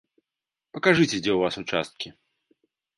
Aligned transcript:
Пакажыце, 0.79 1.07
дзе 1.19 1.31
ў 1.37 1.37
вас 1.45 1.55
участкі. 1.65 2.07